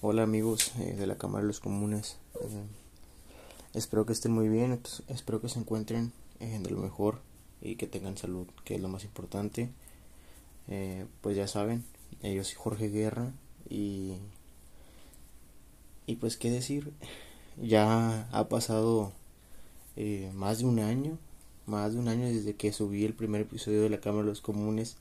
Hola 0.00 0.22
amigos 0.22 0.70
eh, 0.78 0.94
de 0.96 1.08
la 1.08 1.18
Cámara 1.18 1.42
de 1.42 1.48
los 1.48 1.58
Comunes. 1.58 2.18
Eh, 2.40 2.62
espero 3.74 4.06
que 4.06 4.12
estén 4.12 4.30
muy 4.30 4.48
bien, 4.48 4.80
espero 5.08 5.40
que 5.40 5.48
se 5.48 5.58
encuentren 5.58 6.12
eh, 6.38 6.60
de 6.62 6.70
lo 6.70 6.78
mejor 6.78 7.18
y 7.60 7.74
que 7.74 7.88
tengan 7.88 8.16
salud, 8.16 8.46
que 8.62 8.76
es 8.76 8.80
lo 8.80 8.86
más 8.86 9.02
importante. 9.02 9.70
pues 11.20 11.36
ya 11.36 11.48
saben, 11.48 11.84
yo 12.22 12.44
soy 12.44 12.54
Jorge 12.54 12.90
Guerra 12.90 13.32
y, 13.68 14.12
y 16.06 16.14
pues 16.14 16.36
qué 16.36 16.48
decir, 16.48 16.92
ya 17.60 18.28
ha 18.30 18.48
pasado 18.48 19.12
más 20.32 20.60
de 20.60 20.66
un 20.66 20.78
año, 20.78 21.18
más 21.66 21.94
de 21.94 21.98
un 21.98 22.06
año 22.06 22.26
desde 22.26 22.54
que 22.54 22.72
subí 22.72 23.04
el 23.04 23.14
primer 23.14 23.40
episodio 23.40 23.82
de 23.82 23.90
la 23.90 23.98
Cámara 23.98 24.22
de 24.22 24.30
los 24.30 24.42
Comunes 24.42 24.96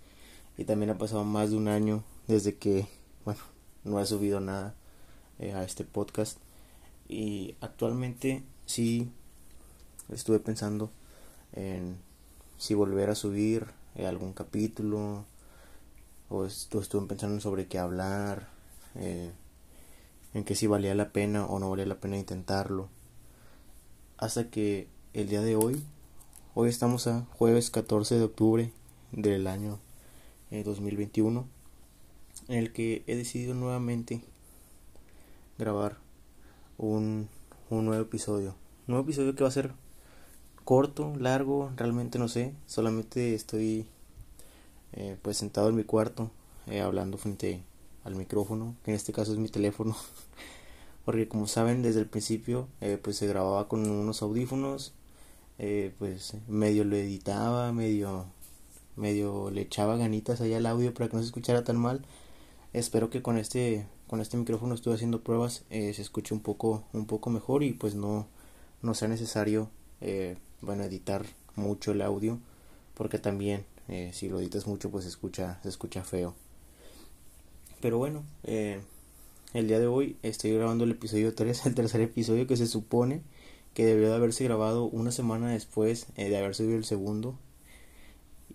y 0.57 0.64
también 0.64 0.89
ha 0.89 0.98
pasado 0.98 1.23
más 1.23 1.52
de 1.52 1.57
un 1.57 1.68
año 1.68 2.04
desde 2.27 2.55
que, 2.55 2.88
bueno, 3.25 3.41
no 3.84 4.02
he 4.02 4.05
subido 4.07 4.39
nada 4.39 4.73
eh, 5.40 5.54
a 5.54 5.64
este 5.64 5.84
podcast. 5.84 6.38
Y 7.08 7.55
actualmente 7.62 8.44
sí 8.66 9.09
estuve 10.09 10.40
pensando 10.40 10.91
en 11.54 11.98
si 12.58 12.73
volver 12.73 13.09
a 13.09 13.16
subir 13.16 13.68
eh, 13.95 14.08
algún 14.08 14.34
capítulo 14.34 15.26
o 16.30 16.45
estuve 16.45 17.08
pensando 17.08 17.40
sobre 17.40 17.68
qué 17.68 17.80
hablar, 17.80 18.50
eh, 18.95 19.31
en 20.34 20.44
que 20.44 20.55
si 20.55 20.68
valía 20.68 20.95
la 20.95 21.12
pena 21.12 21.45
o 21.45 21.59
no 21.59 21.70
valía 21.70 21.86
la 21.86 22.00
pena 22.00 22.17
intentarlo. 22.17 22.90
Hasta 24.17 24.50
que 24.50 24.88
el 25.14 25.30
día 25.30 25.42
de 25.42 25.56
hoy, 25.56 25.84
hoy 26.54 26.70
estamos 26.70 27.08
a 27.08 27.26
jueves 27.38 27.70
14 27.70 28.16
de 28.16 28.23
octubre 28.23 28.73
del 29.12 29.48
año 29.48 29.80
2021 30.52 31.48
en 32.48 32.58
el 32.58 32.72
que 32.72 33.04
he 33.08 33.16
decidido 33.16 33.54
nuevamente 33.54 34.22
grabar 35.57 35.97
un, 36.77 37.29
un 37.70 37.85
nuevo 37.85 38.02
episodio. 38.02 38.55
Un 38.88 38.94
nuevo 38.94 39.03
episodio 39.03 39.36
que 39.36 39.44
va 39.44 39.50
a 39.50 39.52
ser 39.52 39.73
corto, 40.64 41.16
largo, 41.17 41.72
realmente 41.75 42.19
no 42.19 42.27
sé. 42.27 42.53
Solamente 42.66 43.33
estoy 43.33 43.88
eh, 44.94 45.17
pues 45.22 45.38
sentado 45.38 45.69
en 45.69 45.75
mi 45.75 45.83
cuarto 45.83 46.31
eh, 46.67 46.81
hablando 46.81 47.17
frente 47.17 47.64
al 48.03 48.16
micrófono, 48.16 48.75
que 48.83 48.91
en 48.91 48.95
este 48.97 49.14
caso 49.14 49.33
es 49.33 49.39
mi 49.39 49.49
teléfono. 49.49 49.95
Porque 51.05 51.27
como 51.27 51.47
saben 51.47 51.81
desde 51.81 52.02
el 52.02 52.08
principio 52.08 52.67
eh, 52.81 52.99
pues 53.02 53.16
se 53.17 53.27
grababa 53.27 53.67
con 53.67 53.89
unos 53.89 54.21
audífonos, 54.21 54.94
pues 55.97 56.36
medio 56.47 56.83
lo 56.83 56.95
editaba, 56.95 57.71
medio 57.71 58.25
medio 58.97 59.49
le 59.52 59.61
echaba 59.61 59.95
ganitas 59.95 60.42
allá 60.42 60.58
al 60.58 60.66
audio 60.66 60.94
para 60.94 61.09
que 61.09 61.16
no 61.16 61.21
se 61.21 61.27
escuchara 61.27 61.64
tan 61.64 61.77
mal. 61.77 62.05
Espero 62.73 63.09
que 63.09 63.21
con 63.21 63.38
este 63.38 63.88
con 64.08 64.22
este 64.22 64.38
micrófono 64.38 64.73
estoy 64.73 64.94
haciendo 64.94 65.22
pruebas 65.22 65.63
eh, 65.69 65.94
se 65.94 66.02
escuche 66.02 66.33
un 66.33 66.39
poco 66.39 66.86
un 66.94 67.05
poco 67.05 67.30
mejor 67.30 67.63
y 67.63 67.73
pues 67.73 67.94
no 67.94 68.27
no 68.81 68.94
sea 68.94 69.08
necesario 69.09 69.69
eh, 70.02 70.38
bueno 70.61 70.83
editar 70.83 71.25
mucho 71.55 71.91
el 71.91 72.02
audio 72.02 72.39
porque 72.94 73.19
también 73.19 73.66
eh, 73.89 74.11
si 74.14 74.30
lo 74.30 74.39
editas 74.39 74.66
mucho 74.66 74.89
pues 74.89 75.03
se 75.03 75.09
escucha 75.09 75.59
se 75.61 75.69
escucha 75.69 76.03
feo. 76.03 76.33
Pero 77.81 77.97
bueno 77.97 78.23
el 78.44 79.67
día 79.67 79.80
de 79.80 79.88
hoy 79.88 80.17
estoy 80.23 80.53
grabando 80.53 80.86
el 80.86 80.92
episodio 80.92 81.36
3 81.36 81.66
el 81.66 81.75
tercer 81.75 82.02
episodio 82.02 82.47
que 82.47 82.58
se 82.58 82.67
supone 82.67 83.21
que 83.73 83.86
debió 83.86 84.09
de 84.09 84.16
haberse 84.16 84.44
grabado 84.45 84.86
una 84.86 85.11
semana 85.11 85.49
después 85.52 86.08
de 86.16 86.36
haber 86.36 86.55
subido 86.55 86.77
el 86.77 86.86
segundo. 86.86 87.38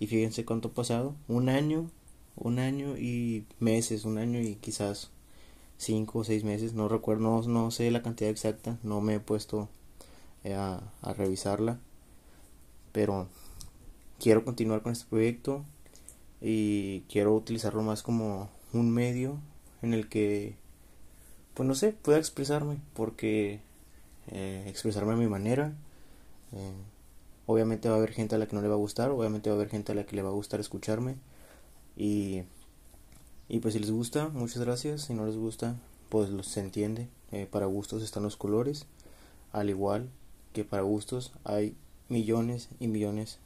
Y 0.00 0.09
fíjense 0.09 0.44
cuánto 0.44 0.69
ha 0.69 0.72
pasado, 0.72 1.14
un 1.28 1.48
año, 1.48 1.89
un 2.34 2.59
año 2.59 2.98
y 2.98 3.44
meses, 3.61 4.05
un 4.05 4.19
año 4.19 4.41
y 4.41 4.56
quizás 4.56 5.12
cinco 5.83 6.20
o 6.20 6.25
seis 6.25 6.44
meses, 6.44 6.75
no 6.75 6.88
recuerdo, 6.88 7.42
no, 7.42 7.70
sé 7.70 7.91
la 7.91 8.02
cantidad 8.02 8.30
exacta, 8.30 8.78
no 8.83 9.00
me 9.00 9.14
he 9.14 9.20
puesto 9.20 9.69
eh, 10.44 10.55
a, 10.55 10.80
a 11.02 11.12
revisarla, 11.12 11.78
pero 12.92 13.28
quiero 14.21 14.44
continuar 14.44 14.82
con 14.82 14.92
este 14.92 15.06
proyecto 15.09 15.65
y 16.41 17.00
quiero 17.03 17.34
utilizarlo 17.34 17.82
más 17.82 18.03
como 18.03 18.50
un 18.72 18.91
medio 18.91 19.38
en 19.82 19.94
el 19.94 20.09
que 20.09 20.56
pues 21.54 21.69
no 21.69 21.75
sé 21.75 21.92
pueda 21.92 22.19
expresarme 22.19 22.78
porque 22.94 23.60
eh, 24.28 24.65
expresarme 24.66 25.12
a 25.12 25.16
mi 25.16 25.26
manera 25.26 25.72
eh, 26.53 26.72
Obviamente 27.47 27.88
va 27.88 27.97
a 27.97 27.98
haber 27.98 28.12
gente 28.12 28.34
a 28.34 28.38
la 28.38 28.47
que 28.47 28.54
no 28.54 28.62
le 28.62 28.69
va 28.69 28.75
a 28.75 28.78
gustar, 28.78 29.10
obviamente 29.10 29.50
va 29.50 29.56
a 29.56 29.59
haber 29.59 29.69
gente 29.69 29.92
a 29.92 29.94
la 29.94 30.04
que 30.04 30.16
le 30.16 30.22
va 30.22 30.28
a 30.28 30.32
gustar 30.32 30.60
escucharme. 30.60 31.16
Y, 31.97 32.42
y 33.48 33.58
pues 33.60 33.75
si 33.75 33.80
les 33.80 33.91
gusta, 33.91 34.28
muchas 34.28 34.62
gracias. 34.62 35.03
Si 35.03 35.14
no 35.14 35.26
les 35.26 35.36
gusta, 35.36 35.76
pues 36.08 36.30
se 36.47 36.60
entiende. 36.60 37.08
Eh, 37.32 37.47
para 37.50 37.66
gustos 37.66 38.03
están 38.03 38.22
los 38.22 38.36
colores. 38.36 38.86
Al 39.53 39.70
igual 39.70 40.10
que 40.53 40.64
para 40.64 40.82
gustos 40.82 41.32
hay 41.44 41.75
millones 42.08 42.69
y 42.80 42.88
millones 42.88 43.38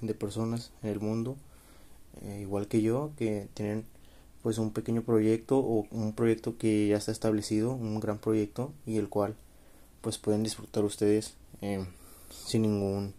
de 0.00 0.14
personas 0.14 0.72
en 0.82 0.90
el 0.90 1.00
mundo. 1.00 1.36
Eh, 2.22 2.40
igual 2.42 2.68
que 2.68 2.82
yo, 2.82 3.12
que 3.16 3.48
tienen 3.54 3.84
pues 4.42 4.58
un 4.58 4.72
pequeño 4.72 5.02
proyecto 5.02 5.58
o 5.58 5.86
un 5.90 6.12
proyecto 6.12 6.58
que 6.58 6.88
ya 6.88 6.96
está 6.96 7.12
establecido, 7.12 7.72
un 7.72 8.00
gran 8.00 8.18
proyecto 8.18 8.72
y 8.86 8.98
el 8.98 9.08
cual 9.08 9.34
pues 10.00 10.18
pueden 10.18 10.42
disfrutar 10.42 10.84
ustedes 10.84 11.34
eh, 11.62 11.86
sin 12.30 12.62
ningún 12.62 13.14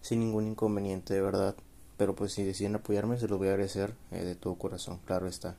sin 0.00 0.20
ningún 0.20 0.46
inconveniente, 0.46 1.14
de 1.14 1.20
verdad. 1.22 1.54
Pero 1.96 2.14
pues 2.14 2.32
si 2.32 2.42
deciden 2.42 2.74
apoyarme, 2.76 3.18
se 3.18 3.28
los 3.28 3.38
voy 3.38 3.48
a 3.48 3.52
agradecer 3.52 3.94
de 4.10 4.34
todo 4.34 4.56
corazón, 4.56 5.00
claro 5.06 5.26
está. 5.28 5.56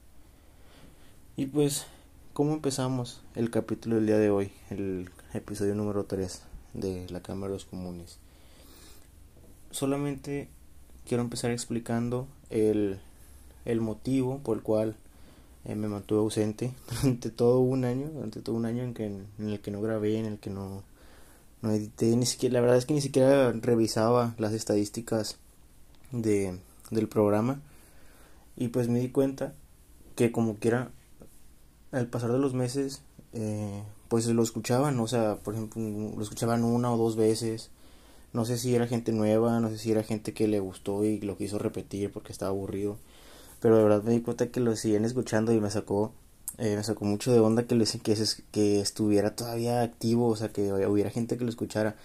Y 1.38 1.48
pues, 1.48 1.86
¿cómo 2.32 2.54
empezamos 2.54 3.22
el 3.36 3.50
capítulo 3.50 3.98
del 3.98 4.06
día 4.06 4.18
de 4.18 4.30
hoy? 4.30 4.52
El 4.70 5.10
episodio 5.34 5.76
número 5.76 6.06
3 6.06 6.42
de 6.74 7.10
la 7.10 7.20
Cámara 7.20 7.52
de 7.52 7.58
los 7.58 7.66
Comunes. 7.66 8.20
Solamente 9.70 10.48
quiero 11.06 11.22
empezar 11.22 11.52
explicando 11.52 12.26
el, 12.50 13.00
el 13.66 13.82
motivo 13.82 14.40
por 14.40 14.56
el 14.56 14.64
cual 14.64 14.96
eh, 15.66 15.76
me 15.76 15.90
mantuve 15.90 16.20
ausente 16.20 16.72
durante 17.02 17.30
todo 17.32 17.60
un 17.60 17.84
año, 17.84 18.08
durante 18.14 18.40
todo 18.40 18.56
un 18.56 18.66
año 18.66 18.84
en, 18.84 18.94
que, 18.94 19.06
en 19.06 19.28
el 19.38 19.60
que 19.60 19.72
no 19.72 19.82
grabé, 19.82 20.18
en 20.18 20.26
el 20.26 20.40
que 20.40 20.50
no 20.50 20.84
no 21.62 21.72
edité, 21.72 22.16
ni 22.16 22.26
siquiera, 22.26 22.54
la 22.54 22.62
verdad 22.62 22.78
es 22.78 22.86
que 22.86 22.94
ni 22.94 23.02
siquiera 23.02 23.52
revisaba 23.52 24.36
las 24.38 24.54
estadísticas 24.54 25.38
de, 26.12 26.60
del 26.92 27.08
programa 27.10 27.60
y 28.56 28.70
pues 28.70 28.88
me 28.88 29.00
di 29.00 29.10
cuenta 29.10 29.54
que 30.16 30.32
como 30.32 30.56
quiera 30.56 30.92
al 31.96 32.08
pasar 32.08 32.32
de 32.32 32.40
los 32.40 32.54
meses 32.54 33.02
eh, 33.34 33.84
pues 34.08 34.28
lo 34.28 34.44
escuchaban, 34.44 35.00
o 35.00 35.08
sea, 35.08 35.38
por 35.38 35.56
ejemplo, 35.56 35.82
lo 36.16 36.22
escuchaban 36.22 36.64
una 36.64 36.94
o 36.94 36.98
dos 36.98 37.16
veces, 37.16 37.72
no 38.34 38.46
sé 38.46 38.58
si 38.58 38.76
era 38.76 38.88
gente 38.88 39.12
nueva, 39.12 39.60
no 39.60 39.70
sé 39.70 39.78
si 39.78 39.92
era 39.92 40.04
gente 40.04 40.34
que 40.34 40.48
le 40.48 40.60
gustó 40.60 41.04
y 41.04 41.20
lo 41.22 41.38
quiso 41.38 41.60
repetir 41.60 42.12
porque 42.12 42.32
estaba 42.32 42.52
aburrido, 42.52 42.98
pero 43.62 43.78
de 43.78 43.84
verdad 43.84 44.04
me 44.04 44.12
di 44.12 44.22
cuenta 44.22 44.48
que 44.48 44.60
lo 44.60 44.76
siguen 44.76 45.06
escuchando 45.06 45.54
y 45.54 45.60
me 45.60 45.70
sacó 45.72 46.12
eh, 46.58 46.76
me 46.78 46.84
sacó 46.84 47.04
mucho 47.06 47.34
de 47.34 47.40
onda 47.40 47.64
que, 47.64 47.78
que, 48.04 48.16
que 48.52 48.80
estuviera 48.80 49.36
todavía 49.36 49.82
activo, 49.82 50.30
o 50.30 50.36
sea, 50.38 50.50
que 50.50 50.72
hubiera 50.88 51.10
gente 51.10 51.38
que 51.38 51.44
lo 51.44 51.50
escuchara. 51.50 51.96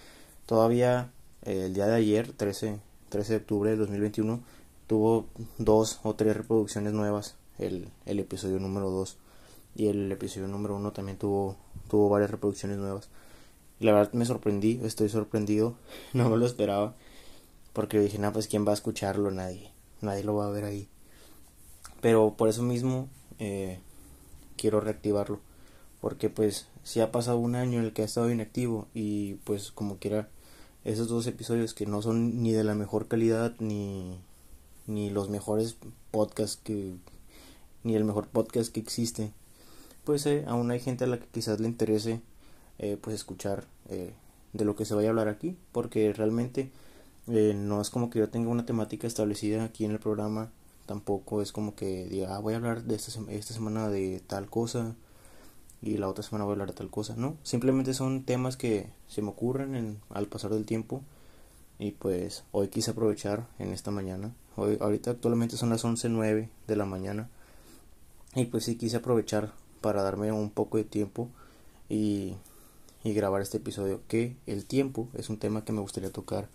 Todavía 0.45 1.11
eh, 1.43 1.65
el 1.67 1.73
día 1.73 1.87
de 1.87 1.95
ayer, 1.95 2.33
13, 2.33 2.79
13 3.09 3.33
de 3.33 3.37
octubre 3.37 3.69
de 3.71 3.77
2021, 3.77 4.41
tuvo 4.87 5.27
dos 5.57 6.01
o 6.03 6.15
tres 6.15 6.35
reproducciones 6.35 6.91
nuevas 6.93 7.35
el, 7.59 7.87
el 8.05 8.19
episodio 8.19 8.59
número 8.59 8.89
2 8.89 9.17
y 9.75 9.87
el 9.87 10.11
episodio 10.11 10.47
número 10.47 10.75
1 10.75 10.91
también 10.91 11.17
tuvo, 11.17 11.57
tuvo 11.89 12.09
varias 12.09 12.31
reproducciones 12.31 12.77
nuevas. 12.77 13.09
La 13.79 13.93
verdad 13.93 14.13
me 14.13 14.25
sorprendí, 14.25 14.79
estoy 14.83 15.09
sorprendido, 15.09 15.75
no 16.13 16.29
me 16.29 16.37
lo 16.37 16.45
esperaba, 16.45 16.95
porque 17.73 17.99
dije, 17.99 18.19
nada, 18.19 18.33
pues 18.33 18.47
quién 18.47 18.65
va 18.65 18.71
a 18.71 18.75
escucharlo, 18.75 19.31
nadie, 19.31 19.71
nadie 20.01 20.23
lo 20.23 20.35
va 20.35 20.47
a 20.47 20.51
ver 20.51 20.65
ahí. 20.65 20.87
Pero 22.01 22.35
por 22.35 22.49
eso 22.49 22.63
mismo, 22.63 23.09
eh, 23.39 23.79
quiero 24.57 24.79
reactivarlo 24.79 25.39
porque 26.01 26.29
pues 26.29 26.67
si 26.83 26.99
ha 26.99 27.11
pasado 27.11 27.37
un 27.37 27.55
año 27.55 27.79
en 27.79 27.85
el 27.85 27.93
que 27.93 28.01
ha 28.01 28.05
estado 28.05 28.29
inactivo 28.29 28.87
y 28.93 29.35
pues 29.45 29.71
como 29.71 29.97
quiera 29.97 30.29
esos 30.83 31.07
dos 31.07 31.27
episodios 31.27 31.73
que 31.75 31.85
no 31.85 32.01
son 32.01 32.41
ni 32.41 32.51
de 32.51 32.63
la 32.63 32.75
mejor 32.75 33.07
calidad 33.07 33.55
ni 33.59 34.19
ni 34.87 35.11
los 35.11 35.29
mejores 35.29 35.77
podcasts 36.09 36.59
que 36.61 36.95
ni 37.83 37.95
el 37.95 38.03
mejor 38.03 38.27
podcast 38.27 38.73
que 38.73 38.79
existe 38.79 39.31
pues 40.03 40.25
eh, 40.25 40.43
aún 40.47 40.71
hay 40.71 40.79
gente 40.79 41.03
a 41.03 41.07
la 41.07 41.19
que 41.19 41.27
quizás 41.27 41.59
le 41.59 41.67
interese 41.67 42.21
eh, 42.79 42.97
pues 42.99 43.15
escuchar 43.15 43.65
eh, 43.89 44.13
de 44.53 44.65
lo 44.65 44.75
que 44.75 44.85
se 44.85 44.95
vaya 44.95 45.09
a 45.09 45.11
hablar 45.11 45.27
aquí 45.27 45.57
porque 45.71 46.13
realmente 46.13 46.71
no 47.27 47.79
es 47.79 47.89
como 47.91 48.09
que 48.09 48.19
yo 48.19 48.29
tenga 48.29 48.49
una 48.49 48.65
temática 48.65 49.07
establecida 49.07 49.63
aquí 49.63 49.85
en 49.85 49.91
el 49.91 49.99
programa 49.99 50.49
tampoco 50.85 51.41
es 51.41 51.51
como 51.51 51.75
que 51.75 52.05
diga, 52.09 52.35
ah, 52.35 52.39
voy 52.39 52.53
a 52.53 52.57
hablar 52.57 52.83
de 52.83 52.95
esta, 52.95 53.11
esta 53.29 53.53
semana 53.53 53.89
de 53.89 54.21
tal 54.25 54.49
cosa 54.49 54.95
y 55.81 55.97
la 55.97 56.09
otra 56.09 56.23
semana 56.23 56.43
voy 56.43 56.51
a 56.51 56.55
hablar 56.55 56.69
de 56.69 56.73
tal 56.73 56.89
cosa, 56.89 57.15
no, 57.15 57.37
simplemente 57.43 57.93
son 57.93 58.23
temas 58.23 58.57
que 58.57 58.89
se 59.07 59.21
me 59.21 59.29
ocurren 59.29 59.75
en, 59.75 60.01
al 60.09 60.27
pasar 60.27 60.51
del 60.51 60.65
tiempo 60.65 61.01
y 61.79 61.91
pues 61.91 62.43
hoy 62.51 62.67
quise 62.67 62.91
aprovechar 62.91 63.47
en 63.57 63.71
esta 63.71 63.91
mañana, 63.91 64.33
hoy 64.57 64.77
ahorita 64.81 65.11
actualmente 65.11 65.55
son 65.55 65.69
las 65.69 65.85
11.09 65.85 66.49
de 66.67 66.75
la 66.75 66.85
mañana 66.85 67.29
y 68.35 68.45
pues 68.45 68.65
sí 68.65 68.75
quise 68.75 68.97
aprovechar 68.97 69.53
para 69.81 70.03
darme 70.03 70.31
un 70.31 70.49
poco 70.49 70.77
de 70.77 70.83
tiempo 70.83 71.29
y, 71.89 72.35
y 73.03 73.13
grabar 73.13 73.41
este 73.41 73.57
episodio 73.57 74.01
que 74.07 74.35
el 74.45 74.65
tiempo 74.65 75.09
es 75.13 75.29
un 75.29 75.37
tema 75.37 75.65
que 75.65 75.73
me 75.73 75.81
gustaría 75.81 76.11
tocar 76.11 76.47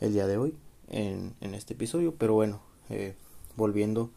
el 0.00 0.12
día 0.12 0.26
de 0.26 0.38
hoy 0.38 0.54
en, 0.88 1.34
en 1.40 1.54
este 1.54 1.74
episodio. 1.74 2.14
Pero 2.16 2.34
bueno 2.34 2.60
eh, 2.90 3.14
volviendo 3.56 4.10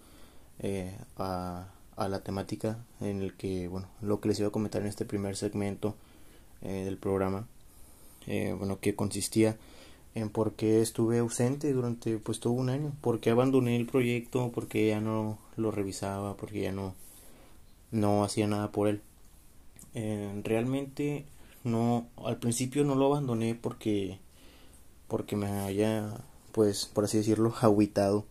eh, 0.60 0.98
a, 1.18 1.68
a, 1.96 2.08
la 2.08 2.22
temática 2.22 2.80
en 3.02 3.22
el 3.22 3.36
que 3.36 3.68
bueno 3.68 3.88
lo 4.02 4.22
que 4.22 4.30
les 4.30 4.40
iba 4.40 4.48
a 4.48 4.52
comentar 4.52 4.82
en 4.82 4.88
este 4.88 5.06
primer 5.06 5.36
segmento 5.36 5.96
eh, 6.62 6.86
del 6.86 6.98
programa 6.98 7.48
bueno 8.58 8.80
que 8.80 8.96
consistía 8.96 9.56
en 10.16 10.30
por 10.30 10.54
qué 10.54 10.82
estuve 10.82 11.20
ausente 11.20 11.72
durante 11.74 12.18
pues 12.18 12.40
todo 12.40 12.54
un 12.54 12.70
año, 12.70 12.94
por 13.02 13.20
qué 13.20 13.30
abandoné 13.30 13.76
el 13.76 13.86
proyecto, 13.86 14.52
por 14.52 14.68
qué 14.68 14.88
ya 14.88 15.02
no 15.02 15.38
lo 15.58 15.72
revisaba, 15.72 16.38
porque 16.38 16.62
ya 16.62 16.72
no, 16.72 16.96
no 17.92 18.24
hacía 18.24 18.48
nada 18.48 18.72
por 18.72 18.88
él. 18.88 19.02
Eh, 19.94 20.42
realmente 20.44 21.26
no, 21.64 22.08
al 22.24 22.38
principio 22.38 22.84
no 22.84 22.96
lo 22.96 23.08
abandoné 23.08 23.56
porque, 23.56 24.20
porque 25.08 25.36
me 25.36 25.48
haya, 25.48 26.18
pues 26.52 26.86
por 26.86 27.06
así 27.06 27.18
decirlo, 27.18 27.54
aguitado 27.62 28.26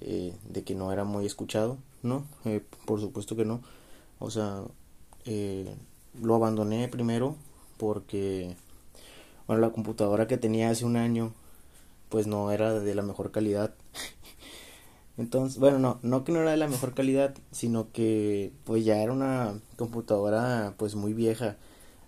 eh, 0.00 0.34
de 0.48 0.64
que 0.64 0.74
no 0.74 0.92
era 0.92 1.04
muy 1.04 1.26
escuchado, 1.26 1.78
¿no? 2.02 2.24
Eh, 2.44 2.62
por 2.86 3.00
supuesto 3.00 3.36
que 3.36 3.44
no. 3.44 3.62
O 4.18 4.30
sea, 4.30 4.62
lo 6.20 6.34
abandoné 6.34 6.88
primero 6.88 7.36
porque 7.78 8.56
bueno, 9.46 9.60
la 9.60 9.72
computadora 9.72 10.26
que 10.26 10.38
tenía 10.38 10.70
hace 10.70 10.84
un 10.84 10.96
año, 10.96 11.32
pues 12.08 12.26
no 12.26 12.50
era 12.52 12.78
de 12.78 12.94
la 12.94 13.02
mejor 13.02 13.30
calidad. 13.32 13.74
Entonces, 15.18 15.58
bueno, 15.58 15.78
no, 15.78 15.98
no 16.02 16.24
que 16.24 16.32
no 16.32 16.40
era 16.40 16.52
de 16.52 16.56
la 16.56 16.68
mejor 16.68 16.94
calidad, 16.94 17.34
sino 17.50 17.92
que 17.92 18.52
pues 18.64 18.84
ya 18.84 19.02
era 19.02 19.12
una 19.12 19.60
computadora 19.76 20.74
pues 20.78 20.94
muy 20.94 21.12
vieja. 21.12 21.56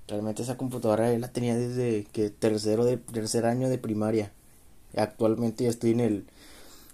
Realmente 0.08 0.42
esa 0.42 0.56
computadora 0.56 1.16
la 1.18 1.32
tenía 1.32 1.56
desde 1.56 2.04
que 2.12 2.30
tercero 2.30 2.84
de 2.84 2.96
tercer 2.96 3.46
año 3.46 3.68
de 3.68 3.78
primaria. 3.78 4.32
Actualmente 4.96 5.64
ya 5.64 5.70
estoy 5.70 5.92
en 5.92 6.00
el 6.00 6.26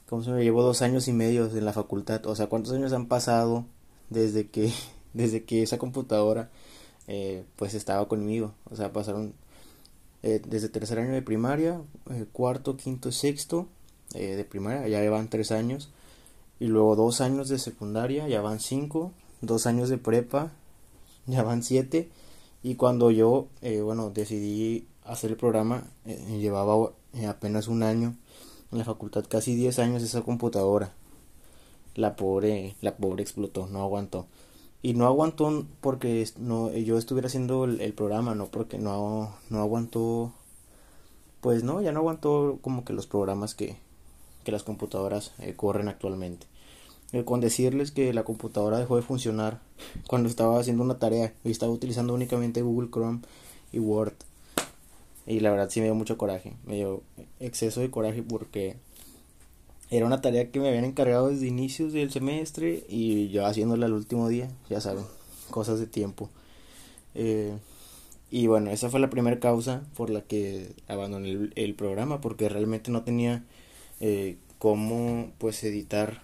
¿cómo 0.08 0.22
se 0.24 0.30
me 0.30 0.42
llevo 0.42 0.62
dos 0.62 0.82
años 0.82 1.08
y 1.08 1.12
medio 1.12 1.46
en 1.46 1.64
la 1.64 1.72
facultad. 1.72 2.26
O 2.26 2.34
sea, 2.36 2.48
¿cuántos 2.48 2.72
años 2.72 2.92
han 2.92 3.06
pasado 3.06 3.64
desde 4.10 4.48
que 4.48 4.72
desde 5.14 5.44
que 5.44 5.62
esa 5.62 5.78
computadora 5.78 6.50
eh, 7.08 7.44
pues 7.56 7.74
estaba 7.74 8.08
conmigo? 8.08 8.54
O 8.70 8.76
sea, 8.76 8.92
pasaron 8.92 9.34
eh, 10.22 10.42
desde 10.46 10.68
tercer 10.68 10.98
año 10.98 11.12
de 11.12 11.22
primaria, 11.22 11.80
eh, 12.10 12.26
cuarto, 12.30 12.76
quinto, 12.76 13.10
sexto 13.10 13.68
eh, 14.14 14.36
de 14.36 14.44
primaria, 14.44 14.86
ya 14.88 15.08
van 15.10 15.28
tres 15.28 15.50
años, 15.50 15.90
y 16.60 16.66
luego 16.66 16.94
dos 16.94 17.20
años 17.20 17.48
de 17.48 17.58
secundaria, 17.58 18.28
ya 18.28 18.40
van 18.40 18.60
cinco, 18.60 19.12
dos 19.40 19.66
años 19.66 19.88
de 19.88 19.98
prepa, 19.98 20.52
ya 21.26 21.42
van 21.42 21.64
siete, 21.64 22.10
y 22.62 22.76
cuando 22.76 23.10
yo, 23.10 23.48
bueno, 23.82 24.10
decidí 24.10 24.86
hacer 25.04 25.30
el 25.30 25.36
programa, 25.36 25.84
llevaba 26.04 26.92
apenas 27.28 27.66
un 27.66 27.82
año 27.82 28.14
en 28.70 28.78
la 28.78 28.84
facultad, 28.84 29.24
casi 29.28 29.56
diez 29.56 29.78
años 29.78 30.02
esa 30.02 30.22
computadora. 30.22 30.92
La 31.96 32.14
pobre, 32.14 32.76
la 32.82 32.96
pobre 32.96 33.22
explotó, 33.22 33.66
no 33.66 33.82
aguantó 33.82 34.26
y 34.82 34.94
no 34.94 35.06
aguantó 35.06 35.66
porque 35.80 36.26
no 36.38 36.72
yo 36.72 36.96
estuviera 36.98 37.26
haciendo 37.26 37.64
el, 37.64 37.92
programa 37.92 38.34
no 38.34 38.46
porque 38.46 38.78
no 38.78 39.34
no 39.50 39.60
aguantó 39.60 40.32
pues 41.40 41.64
no 41.64 41.82
ya 41.82 41.92
no 41.92 42.00
aguantó 42.00 42.58
como 42.62 42.84
que 42.84 42.92
los 42.92 43.06
programas 43.06 43.54
que, 43.54 43.76
que 44.44 44.52
las 44.52 44.62
computadoras 44.62 45.32
eh, 45.38 45.54
corren 45.54 45.88
actualmente 45.88 46.46
eh, 47.12 47.25
con 47.25 47.40
decirles 47.40 47.90
que 47.90 48.12
la 48.12 48.25
computadora 48.25 48.78
dejó 48.78 48.96
de 48.96 49.02
funcionar 49.02 49.60
cuando 50.06 50.28
estaba 50.28 50.58
haciendo 50.58 50.82
una 50.82 50.98
tarea 50.98 51.34
y 51.44 51.50
estaba 51.50 51.72
utilizando 51.72 52.14
únicamente 52.14 52.62
Google 52.62 52.90
Chrome 52.90 53.20
y 53.72 53.78
Word 53.78 54.14
y 55.26 55.40
la 55.40 55.50
verdad 55.50 55.70
sí 55.70 55.81
me 55.81 55.87
dio 55.87 55.94
mucho 55.94 56.19
coraje 56.19 56.54
me 56.66 56.76
dio 56.76 57.02
exceso 57.38 57.81
de 57.81 57.90
coraje 57.90 58.22
porque 58.22 58.76
era 59.90 60.06
una 60.06 60.20
tarea 60.20 60.50
que 60.50 60.60
me 60.60 60.69
habían 60.69 60.84
encargado 60.84 61.28
desde 61.31 61.48
inicios 61.48 61.93
del 61.93 62.12
semestre 62.12 62.84
y 62.88 63.28
yo 63.31 63.44
haciéndola 63.44 63.86
el 63.86 63.93
último 63.93 64.28
día, 64.28 64.48
ya 64.69 64.81
saben, 64.81 65.04
cosas 65.50 65.81
de 65.81 65.86
tiempo. 65.86 66.31
Eh, 67.16 67.52
y 68.31 68.46
bueno, 68.46 68.70
esa 68.70 68.88
fue 68.88 69.00
la 69.00 69.10
primera 69.10 69.40
causa 69.40 69.82
por 69.96 70.10
la 70.10 70.22
que 70.22 70.70
abandoné 70.86 71.50
el, 71.56 71.75
programa, 71.75 72.20
porque 72.20 72.48
realmente 72.48 72.93
no 72.93 73.02
tenía 73.02 73.44
eh, 74.00 74.37
cómo 74.58 75.31
pues 75.38 75.62
editar 75.64 76.23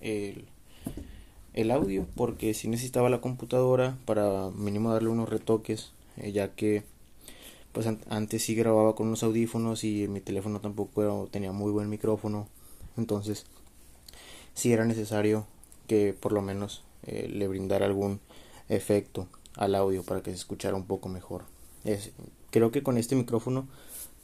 el, 0.00 0.44
el, 1.54 1.70
audio, 1.70 2.06
porque 2.14 2.54
sí 2.54 2.68
necesitaba 2.68 3.10
la 3.10 3.20
computadora 3.20 3.96
para 4.04 4.50
mínimo 4.50 4.92
darle 4.92 5.08
unos 5.08 5.28
retoques, 5.28 5.92
eh, 6.16 6.32
ya 6.32 6.54
que 6.54 6.82
pues 7.72 7.86
antes 7.86 8.42
sí 8.42 8.54
grababa 8.54 8.94
con 8.94 9.08
unos 9.08 9.22
audífonos 9.22 9.84
y 9.84 10.08
mi 10.08 10.20
teléfono 10.20 10.60
tampoco 10.60 11.28
tenía 11.30 11.52
muy 11.52 11.70
buen 11.70 11.88
micrófono 11.88 12.48
entonces, 12.98 13.46
si 14.54 14.72
era 14.72 14.84
necesario 14.84 15.46
que 15.86 16.12
por 16.12 16.32
lo 16.32 16.42
menos 16.42 16.82
eh, 17.06 17.30
le 17.32 17.48
brindara 17.48 17.86
algún 17.86 18.20
efecto 18.68 19.28
al 19.54 19.74
audio 19.76 20.02
para 20.02 20.20
que 20.20 20.30
se 20.30 20.36
escuchara 20.36 20.76
un 20.76 20.84
poco 20.84 21.08
mejor. 21.08 21.44
Es, 21.84 22.10
creo 22.50 22.72
que 22.72 22.82
con 22.82 22.98
este 22.98 23.14
micrófono 23.14 23.66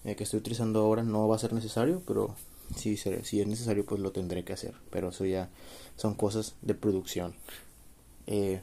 eh, 0.05 0.17
que 0.17 0.25
estoy 0.25 0.41
utilizando 0.41 0.81
ahora 0.81 1.05
no 1.05 1.29
va 1.29 1.37
a 1.37 1.38
ser 1.38 1.53
necesario, 1.53 2.03
pero 2.05 2.35
si, 2.76 2.96
si 2.96 3.40
es 3.40 3.46
necesario 3.46 3.84
pues 3.84 4.00
lo 4.00 4.12
tendré 4.12 4.44
que 4.44 4.52
hacer. 4.52 4.75
Pero 4.90 5.08
eso 5.11 5.25
ya 5.25 5.49
son 5.96 6.14
cosas 6.14 6.55
de 6.62 6.75
producción. 6.75 7.34
Eh, 8.26 8.61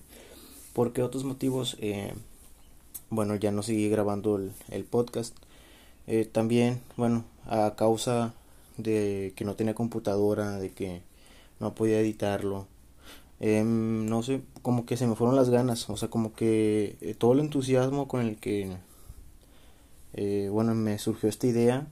¿Por 0.74 0.94
qué 0.94 1.04
otros 1.04 1.24
motivos? 1.24 1.78
Eh, 1.80 2.14
bueno, 3.10 3.36
ya 3.36 3.52
no 3.52 3.64
seguí 3.64 3.90
grabando 3.90 4.38
el, 4.38 4.52
el 4.70 4.84
podcast. 4.86 5.36
también, 6.32 6.82
bueno, 6.98 7.24
a 7.46 7.76
causa 7.76 8.34
de 8.78 9.34
que 9.36 9.46
no 9.46 9.56
tenía 9.56 9.74
computadora, 9.74 10.60
de 10.60 10.72
que 10.72 11.02
no 11.60 11.74
podía 11.76 12.00
editarlo. 12.00 12.68
Em, 13.40 14.06
no 14.08 14.22
sé, 14.24 14.42
como 14.62 14.86
que 14.86 14.98
se 14.98 15.08
me 15.08 15.16
fueron 15.16 15.36
las 15.36 15.50
ganas, 15.50 15.90
o 15.90 15.98
sea, 15.98 16.10
como 16.10 16.34
que 16.34 16.98
eh, 17.02 17.16
todo 17.18 17.34
el 17.34 17.40
entusiasmo 17.40 18.08
con 18.08 18.22
el 18.22 18.38
que, 18.38 18.78
eh, 20.14 20.50
bueno, 20.52 20.76
me 20.76 20.98
surgió 21.00 21.30
esta 21.30 21.48
idea, 21.48 21.88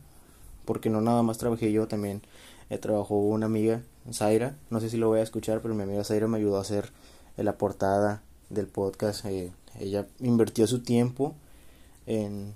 porque 0.66 0.90
no 0.90 1.02
nada 1.02 1.24
más 1.24 1.38
trabajé 1.38 1.72
yo, 1.72 1.88
también 1.88 2.22
eh, 2.70 2.78
trabajó 2.78 3.20
una 3.20 3.46
amiga, 3.46 3.82
Zaira, 4.12 4.56
no 4.70 4.80
sé 4.80 4.90
si 4.90 4.98
lo 4.98 5.08
voy 5.08 5.20
a 5.20 5.24
escuchar, 5.24 5.62
pero 5.62 5.74
mi 5.76 5.84
amiga 5.84 6.04
Zaira 6.04 6.28
me 6.28 6.38
ayudó 6.38 6.58
a 6.58 6.62
hacer 6.62 6.92
la 7.38 7.58
portada 7.58 8.22
del 8.50 8.68
podcast, 8.68 9.26
ella 9.26 10.08
invirtió 10.20 10.68
su 10.68 10.82
tiempo 10.82 11.36
en, 12.06 12.54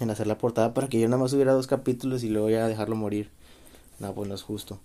en 0.00 0.10
hacer 0.10 0.26
la 0.26 0.38
portada 0.38 0.72
para 0.74 0.88
que 0.88 1.00
yo 1.00 1.08
nada 1.08 1.22
más 1.22 1.32
hubiera 1.32 1.52
dos 1.52 1.66
capítulos 1.66 2.22
y 2.22 2.28
luego 2.28 2.50
ya 2.50 2.66
dejarlo 2.68 2.96
morir. 2.96 3.30
No, 3.98 4.14
pues 4.14 4.28
no 4.28 4.34
es 4.34 4.42
justo. 4.42 4.78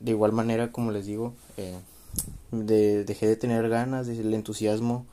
De 0.00 0.12
igual 0.12 0.32
manera, 0.32 0.72
como 0.72 0.90
les 0.90 1.06
digo, 1.06 1.34
eh, 1.56 1.78
de, 2.50 3.04
dejé 3.04 3.26
de 3.26 3.36
tener 3.36 3.68
ganas, 3.68 4.08
el 4.08 4.32
entusiasmo 4.34 5.06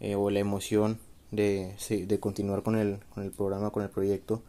eh, 0.00 0.14
o 0.14 0.30
la 0.30 0.40
emoción 0.40 0.98
de, 1.30 1.74
de 1.88 2.20
continuar 2.20 2.62
con 2.62 2.76
el, 2.76 3.00
con 3.14 3.24
el 3.24 3.30
programa, 3.30 3.70
con 3.70 3.82
el 3.82 3.90
proyecto, 3.90 4.42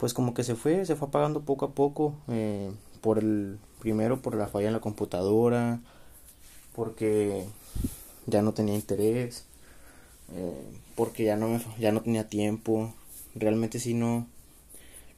pues 0.00 0.14
como 0.14 0.32
que 0.32 0.44
se 0.44 0.54
fue, 0.54 0.86
se 0.86 0.96
fue 0.96 1.08
apagando 1.08 1.42
poco 1.42 1.66
a 1.66 1.74
poco, 1.74 2.16
eh, 2.28 2.72
por 3.02 3.18
el, 3.18 3.58
primero 3.80 4.22
por 4.22 4.34
la 4.34 4.48
falla 4.48 4.68
en 4.68 4.72
la 4.72 4.80
computadora, 4.80 5.80
porque 6.74 7.44
ya 8.26 8.40
no 8.40 8.54
tenía 8.54 8.74
interés, 8.74 9.44
porque 10.96 11.24
ya 11.24 11.36
no, 11.36 11.48
me, 11.48 11.60
ya 11.78 11.92
no 11.92 12.00
tenía 12.00 12.28
tiempo, 12.28 12.94
realmente 13.34 13.78
si 13.78 13.92
no, 13.92 14.26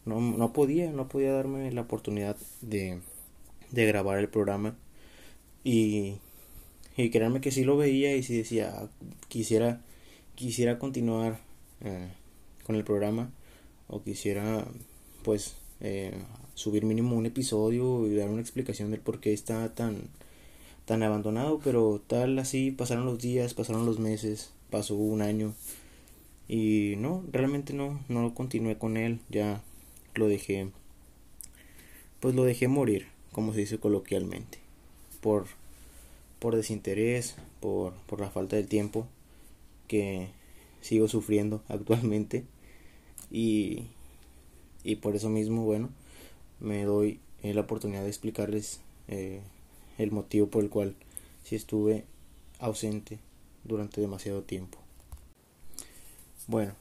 no, 0.05 0.21
no 0.21 0.53
podía, 0.53 0.91
no 0.91 1.09
podía 1.09 1.33
darme 1.33 1.71
la 1.71 1.83
oportunidad 1.83 2.37
de, 2.61 3.01
de 3.71 3.87
grabar 3.87 4.19
el 4.19 4.29
programa. 4.29 4.75
Y, 5.65 6.17
y 6.97 7.11
que 7.11 7.51
sí 7.53 7.63
lo 7.63 7.77
veía 7.77 8.17
y 8.17 8.23
sí 8.25 8.37
decía 8.37 8.89
quisiera 9.29 9.81
quisiera 10.35 10.79
continuar 10.79 11.39
eh, 11.83 12.09
con 12.65 12.75
el 12.75 12.83
programa 12.85 13.31
o 13.93 14.03
quisiera 14.03 14.67
pues 15.23 15.55
eh, 15.81 16.15
subir 16.55 16.85
mínimo 16.85 17.15
un 17.15 17.27
episodio 17.27 18.07
y 18.07 18.15
dar 18.17 18.31
una 18.31 18.41
explicación 18.41 18.91
del 18.91 19.01
por 19.01 19.21
qué 19.21 19.33
está 19.33 19.75
tan 19.75 20.09
tan 20.87 21.03
abandonado 21.03 21.61
pero 21.63 22.01
tal 22.07 22.39
así 22.39 22.71
pasaron 22.71 23.05
los 23.05 23.21
días 23.21 23.55
pasaron 23.55 23.87
los 23.87 23.99
meses 23.99 24.51
pasó 24.71 24.97
un 24.97 25.23
año 25.23 25.55
y 26.49 26.95
no 26.97 27.23
realmente 27.31 27.75
no 27.75 28.01
no 28.09 28.35
continué 28.35 28.79
con 28.79 28.97
él 28.97 29.21
ya 29.29 29.63
lo 30.15 30.27
dejé 30.27 30.71
pues 32.21 32.35
lo 32.35 32.45
dejé 32.45 32.69
morir 32.69 33.07
como 33.31 33.53
se 33.53 33.61
dice 33.61 33.79
coloquialmente 33.79 34.59
por 35.21 35.47
por 36.39 36.57
desinterés 36.57 37.37
por 37.61 37.93
por 38.07 38.21
la 38.21 38.31
falta 38.31 38.57
de 38.57 38.65
tiempo 38.65 39.07
que 39.87 40.29
sigo 40.81 41.09
sufriendo 41.09 41.63
actualmente 41.69 42.45
y 43.33 43.87
y 44.85 44.97
por 44.97 45.17
eso 45.17 45.29
mismo 45.29 45.65
bueno 45.65 45.91
me 46.61 46.85
doy 46.85 47.21
eh, 47.43 47.55
la 47.55 47.63
oportunidad 47.63 48.03
de 48.03 48.09
explicarles 48.09 48.81
eh, 49.09 49.41
el 49.99 50.13
motivo 50.13 50.47
por 50.47 50.63
el 50.63 50.71
cual 50.71 50.95
si 51.45 51.57
estuve 51.57 52.05
ausente 52.61 53.19
durante 53.65 54.01
demasiado 54.01 54.43
tiempo. 54.43 54.79
Bueno, 56.47 56.73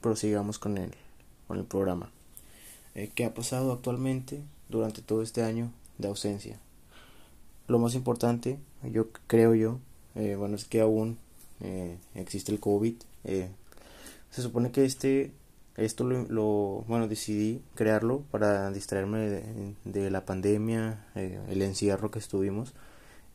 prosigamos 0.00 0.58
con 0.58 0.76
el, 0.76 0.92
con 1.46 1.58
el 1.58 1.64
programa. 1.64 2.10
Eh, 2.94 3.10
¿Qué 3.14 3.24
ha 3.24 3.34
pasado 3.34 3.72
actualmente 3.72 4.42
durante 4.68 5.02
todo 5.02 5.22
este 5.22 5.42
año 5.42 5.70
de 5.98 6.08
ausencia? 6.08 6.58
Lo 7.68 7.78
más 7.78 7.94
importante, 7.94 8.58
yo 8.82 9.08
creo 9.28 9.54
yo, 9.54 9.78
eh, 10.16 10.34
bueno, 10.36 10.56
es 10.56 10.64
que 10.64 10.80
aún 10.80 11.18
existe 12.16 12.50
el 12.50 12.58
COVID. 12.58 12.96
se 13.24 14.42
supone 14.42 14.72
que 14.72 14.84
este, 14.84 15.30
esto 15.76 16.04
lo, 16.04 16.84
bueno, 16.86 17.08
decidí 17.08 17.62
crearlo 17.74 18.22
para 18.30 18.70
distraerme 18.70 19.74
de, 19.84 20.10
la 20.10 20.24
pandemia, 20.26 21.06
el 21.14 21.62
encierro 21.62 22.10
que 22.10 22.18
estuvimos, 22.18 22.74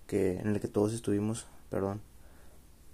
que 0.06 0.40
en 0.40 0.48
el 0.48 0.60
que 0.60 0.68
todos 0.68 0.94
estuvimos, 0.94 1.48
perdón, 1.70 2.02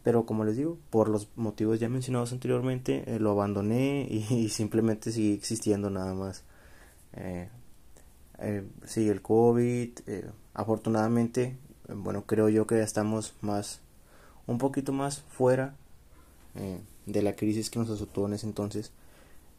pero 0.04 0.26
como 0.26 0.44
les 0.44 0.58
digo, 0.58 0.78
por 0.90 1.10
los 1.10 1.30
motivos 1.36 1.80
ya 1.80 1.90
mencionados 1.90 2.34
anteriormente, 2.34 3.04
eh, 3.08 3.20
lo 3.20 3.32
abandoné 3.32 4.08
y, 4.10 4.50
simplemente 4.50 5.12
sigue 5.12 5.34
existiendo 5.34 5.90
nada 5.90 6.14
más. 6.14 6.44
Eh, 7.14 7.50
eh, 8.40 8.66
el 8.96 9.22
COVID. 9.22 9.92
afortunadamente, 10.54 11.58
bueno, 11.88 12.26
creo 12.26 12.50
yo 12.50 12.68
que 12.68 12.78
ya 12.78 12.84
estamos 12.84 13.34
más, 13.42 13.82
un 14.48 14.58
poquito 14.58 14.92
más 14.92 15.22
fuera 15.22 15.76
de 17.06 17.22
la 17.24 17.36
crisis 17.36 17.72
que 17.72 17.80
nos 17.80 17.90
azotó 17.90 18.28
en 18.28 18.34
ese 18.34 18.46
entonces 18.46 18.92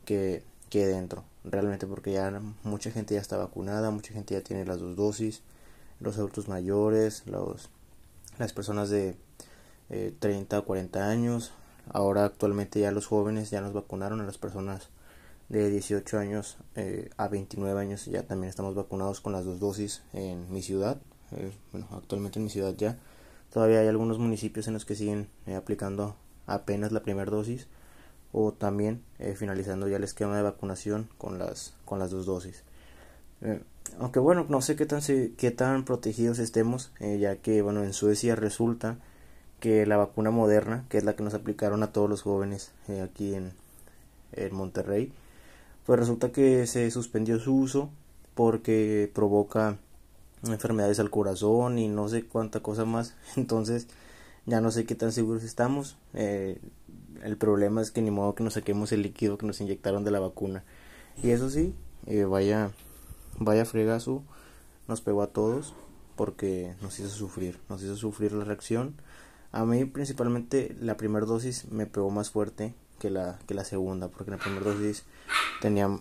que, 0.04 0.42
que 0.70 0.86
dentro. 0.86 1.24
Realmente 1.44 1.86
porque 1.86 2.12
ya 2.12 2.40
mucha 2.62 2.90
gente 2.90 3.14
ya 3.14 3.20
está 3.20 3.36
vacunada, 3.36 3.90
mucha 3.90 4.12
gente 4.12 4.34
ya 4.34 4.42
tiene 4.42 4.64
las 4.64 4.80
dos 4.80 4.96
dosis, 4.96 5.42
los 6.00 6.16
adultos 6.16 6.48
mayores, 6.48 7.26
los, 7.26 7.68
las 8.38 8.52
personas 8.52 8.88
de 8.90 9.16
30 10.18 10.58
o 10.58 10.64
40 10.64 11.08
años. 11.08 11.52
Ahora 11.90 12.24
actualmente 12.24 12.80
ya 12.80 12.90
los 12.90 13.06
jóvenes 13.06 13.50
ya 13.50 13.60
nos 13.60 13.74
vacunaron 13.74 14.20
a 14.20 14.24
las 14.24 14.38
personas 14.38 14.88
de 15.48 15.70
18 15.70 16.18
años 16.18 16.56
eh, 16.74 17.10
a 17.16 17.28
29 17.28 17.78
años 17.80 18.06
ya 18.06 18.22
también 18.22 18.48
estamos 18.48 18.74
vacunados 18.74 19.20
con 19.20 19.32
las 19.32 19.44
dos 19.44 19.60
dosis 19.60 20.02
en 20.12 20.52
mi 20.52 20.62
ciudad. 20.62 20.98
Eh, 21.32 21.52
bueno, 21.72 21.88
actualmente 21.92 22.38
en 22.38 22.44
mi 22.44 22.50
ciudad 22.50 22.74
ya. 22.76 22.98
Todavía 23.52 23.80
hay 23.80 23.88
algunos 23.88 24.18
municipios 24.18 24.66
en 24.66 24.74
los 24.74 24.84
que 24.84 24.96
siguen 24.96 25.28
eh, 25.46 25.54
aplicando 25.54 26.16
apenas 26.46 26.92
la 26.92 27.02
primera 27.02 27.30
dosis 27.30 27.68
o 28.34 28.52
también 28.52 29.00
finalizando 29.36 29.88
ya 29.88 29.96
el 29.96 30.04
esquema 30.04 30.36
de 30.36 30.42
vacunación 30.42 31.08
con 31.16 31.38
las 31.38 31.74
con 31.86 31.98
las 31.98 32.10
dos 32.10 32.26
dosis. 32.26 32.64
aunque 33.98 34.18
bueno, 34.18 34.44
no 34.48 34.60
sé 34.60 34.76
qué 34.76 34.84
tan 34.84 35.00
qué 35.36 35.50
tan 35.50 35.84
protegidos 35.84 36.38
estemos, 36.38 36.90
ya 37.00 37.36
que 37.36 37.62
bueno, 37.62 37.82
en 37.82 37.94
Suecia 37.94 38.36
resulta 38.36 38.98
que 39.64 39.86
la 39.86 39.96
vacuna 39.96 40.30
moderna, 40.30 40.84
que 40.90 40.98
es 40.98 41.04
la 41.04 41.16
que 41.16 41.22
nos 41.22 41.32
aplicaron 41.32 41.82
a 41.82 41.90
todos 41.90 42.10
los 42.10 42.20
jóvenes 42.20 42.72
eh, 42.86 43.00
aquí 43.00 43.34
en, 43.34 43.52
en 44.32 44.54
Monterrey, 44.54 45.10
pues 45.86 45.98
resulta 45.98 46.32
que 46.32 46.66
se 46.66 46.90
suspendió 46.90 47.38
su 47.38 47.56
uso 47.56 47.88
porque 48.34 49.10
provoca 49.14 49.78
enfermedades 50.42 51.00
al 51.00 51.08
corazón 51.08 51.78
y 51.78 51.88
no 51.88 52.10
sé 52.10 52.24
cuánta 52.24 52.60
cosa 52.60 52.84
más. 52.84 53.14
Entonces 53.36 53.86
ya 54.44 54.60
no 54.60 54.70
sé 54.70 54.84
qué 54.84 54.94
tan 54.94 55.12
seguros 55.12 55.44
estamos. 55.44 55.96
Eh, 56.12 56.60
el 57.22 57.36
problema 57.36 57.82
es 57.82 57.90
que 57.90 58.02
ni 58.02 58.10
modo 58.10 58.34
que 58.34 58.44
nos 58.44 58.54
saquemos 58.54 58.92
el 58.92 59.02
líquido 59.02 59.38
que 59.38 59.46
nos 59.46 59.60
inyectaron 59.60 60.04
de 60.04 60.10
la 60.10 60.20
vacuna. 60.20 60.64
Y 61.22 61.30
eso 61.30 61.50
sí, 61.50 61.74
eh, 62.06 62.24
vaya, 62.24 62.72
vaya 63.38 63.64
fregazo, 63.64 64.22
nos 64.88 65.00
pegó 65.00 65.22
a 65.22 65.28
todos 65.28 65.74
porque 66.16 66.74
nos 66.82 66.98
hizo 66.98 67.08
sufrir, 67.08 67.58
nos 67.68 67.82
hizo 67.82 67.96
sufrir 67.96 68.32
la 68.32 68.44
reacción 68.44 68.94
a 69.54 69.64
mí 69.64 69.84
principalmente 69.84 70.74
la 70.80 70.96
primera 70.96 71.26
dosis 71.26 71.70
me 71.70 71.86
pegó 71.86 72.10
más 72.10 72.28
fuerte 72.30 72.74
que 72.98 73.08
la, 73.08 73.38
que 73.46 73.54
la 73.54 73.62
segunda, 73.64 74.08
porque 74.08 74.32
la 74.32 74.36
primera 74.36 74.64
dosis 74.64 75.04
tenía... 75.60 76.00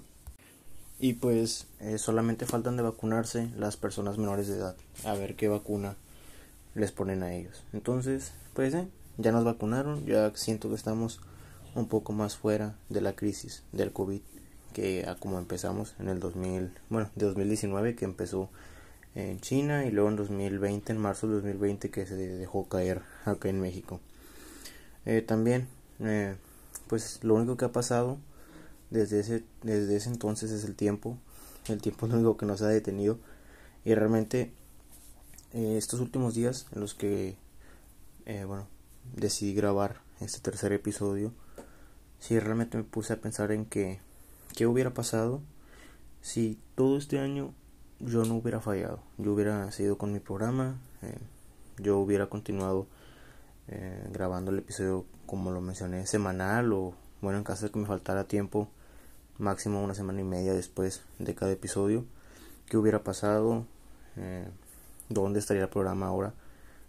Y 1.00 1.14
pues 1.14 1.68
eh, 1.80 2.00
solamente 2.00 2.48
faltan 2.48 2.78
de 2.78 2.82
vacunarse 2.82 3.52
las 3.56 3.78
personas 3.78 4.18
menores 4.18 4.48
de 4.48 4.56
edad. 4.56 4.76
A 5.06 5.14
ver 5.14 5.36
qué 5.36 5.50
vacuna 5.50 5.98
les 6.74 6.92
ponen 6.92 7.22
a 7.22 7.32
ellos. 7.32 7.64
Entonces, 7.74 8.32
pues 8.56 8.74
eh, 8.74 8.88
ya 9.18 9.32
nos 9.32 9.44
vacunaron, 9.44 10.06
ya 10.06 10.32
siento 10.36 10.70
que 10.70 10.76
estamos 10.76 11.20
un 11.76 11.88
poco 11.88 12.14
más 12.14 12.38
fuera 12.38 12.76
de 12.90 13.02
la 13.02 13.16
crisis 13.16 13.64
del 13.72 13.92
COVID 13.92 14.22
que 14.74 15.06
a 15.08 15.16
como 15.16 15.38
empezamos 15.38 15.96
en 16.00 16.10
el 16.10 16.20
2000, 16.20 16.72
bueno, 16.90 17.10
de 17.16 17.26
2019 17.28 17.96
que 17.96 18.06
empezó 18.06 18.50
en 19.16 19.40
China 19.40 19.86
y 19.86 19.92
luego 19.92 20.10
en 20.10 20.16
2020, 20.16 20.92
en 20.92 20.98
marzo 20.98 21.28
de 21.28 21.36
2020 21.36 21.90
que 21.92 22.06
se 22.06 22.16
dejó 22.16 22.68
caer 22.68 23.02
acá 23.26 23.50
en 23.50 23.62
México. 23.62 24.00
Eh, 25.06 25.22
también, 25.22 25.68
eh, 26.00 26.36
pues 26.88 27.24
lo 27.24 27.36
único 27.36 27.58
que 27.58 27.66
ha 27.66 27.72
pasado 27.72 28.18
desde 28.90 29.20
ese, 29.20 29.44
desde 29.62 29.96
ese 29.96 30.10
entonces 30.10 30.52
es 30.52 30.64
el 30.64 30.76
tiempo. 30.76 31.18
El 31.68 31.82
tiempo 31.82 32.06
es 32.06 32.12
lo 32.12 32.18
único 32.18 32.38
que 32.38 32.46
nos 32.46 32.62
ha 32.62 32.68
detenido. 32.68 33.20
Y 33.86 33.94
realmente 33.94 34.52
eh, 35.54 35.76
estos 35.78 36.00
últimos 36.00 36.34
días 36.34 36.68
en 36.74 36.82
los 36.82 36.94
que, 36.94 37.38
bueno, 38.48 38.68
decidí 39.16 39.54
grabar 39.54 40.02
este 40.20 40.40
tercer 40.40 40.74
episodio, 40.74 41.34
sí 42.20 42.40
realmente 42.40 42.78
me 42.78 42.84
puse 42.84 43.14
a 43.14 43.22
pensar 43.22 43.52
en 43.52 43.66
que, 43.66 44.00
qué 44.56 44.68
hubiera 44.68 44.94
pasado 44.94 45.42
si 46.22 46.58
todo 46.76 46.98
este 46.98 47.20
año 47.20 47.54
yo 48.00 48.26
no 48.26 48.36
hubiera 48.36 48.60
fallado. 48.60 49.00
Yo 49.18 49.34
hubiera 49.34 49.72
seguido 49.72 49.98
con 49.98 50.12
mi 50.14 50.20
programa. 50.20 50.78
Eh, 51.02 51.18
yo 51.78 51.98
hubiera 52.00 52.28
continuado 52.28 52.88
eh, 53.68 54.08
grabando 54.12 54.52
el 54.52 54.60
episodio 54.60 55.06
como 55.26 55.52
lo 55.52 55.62
mencioné 55.62 56.06
semanal 56.06 56.74
o 56.74 56.94
bueno 57.22 57.38
en 57.38 57.44
caso 57.44 57.66
de 57.66 57.72
que 57.72 57.80
me 57.80 57.86
faltara 57.86 58.26
tiempo 58.26 58.68
máximo 59.38 59.82
una 59.82 59.96
semana 59.96 60.22
y 60.22 60.24
media 60.24 60.54
después 60.54 61.02
de 61.18 61.34
cada 61.34 61.52
episodio 61.54 62.06
qué 62.68 62.78
hubiera 62.78 63.04
pasado 63.04 63.66
eh, 64.18 64.48
dónde 65.10 65.40
estaría 65.40 65.64
el 65.64 65.70
programa 65.70 66.08
ahora 66.08 66.34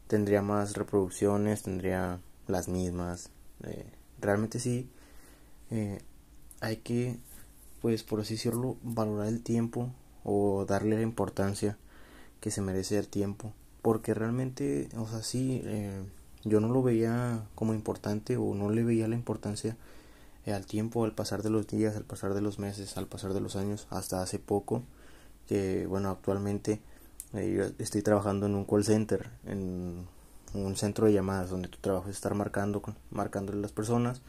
tendría 0.07 0.43
más 0.43 0.75
reproducciones 0.75 1.63
tendría 1.63 2.21
las 2.47 2.69
mismas 2.69 3.31
realmente 4.21 4.61
sí 4.61 4.89
hay 6.61 6.77
que 6.79 7.19
pues 7.83 8.03
por 8.03 8.21
así 8.21 8.35
decirlo 8.35 8.77
valorar 8.83 9.29
el 9.29 9.43
tiempo 9.43 9.91
o 10.25 10.65
darle 10.67 10.97
la 10.97 11.03
importancia 11.03 11.77
que 12.41 12.51
se 12.51 12.63
merece 12.63 12.99
el 12.99 13.09
tiempo 13.09 13.53
porque 13.83 14.15
realmente 14.15 14.89
o 14.97 15.07
sea 15.07 15.23
sí 15.23 15.61
eh, 15.65 16.03
yo 16.45 16.61
no 16.61 16.69
lo 16.69 16.83
veía 16.83 17.47
como 17.55 17.75
importante 17.75 18.39
o 18.39 18.55
no 18.55 18.71
le 18.71 18.83
veía 18.83 19.07
la 19.09 19.15
importancia 19.15 19.77
eh, 20.47 20.55
al 20.55 20.65
tiempo 20.65 21.05
al 21.05 21.15
pasar 21.15 21.43
de 21.43 21.51
los 21.51 21.67
días 21.67 21.95
al 21.97 22.05
pasar 22.05 22.33
de 22.33 22.41
los 22.41 22.59
meses 22.59 22.97
al 22.97 23.07
pasar 23.07 23.35
de 23.35 23.43
los 23.43 23.57
años 23.57 23.87
hasta 23.91 24.23
hace 24.23 24.39
poco 24.39 24.83
que 25.47 25.87
bueno 25.87 26.09
actualmente 26.11 26.81
estoy 27.35 28.03
trabajando 28.03 28.47
en 28.47 28.55
un 28.55 28.65
call 28.65 28.85
center 28.85 29.31
en 29.47 30.07
un 30.55 30.77
centro 30.77 31.07
de 31.07 31.13
llamadas 31.13 31.51
donde 31.51 31.69
tu 31.69 31.79
trabajo 31.79 32.09
es 32.09 32.17
estar 32.17 32.35
marcando 32.35 32.83
marcándole 33.11 33.59
a 33.59 33.63
las 33.63 33.73
personas 33.73 34.23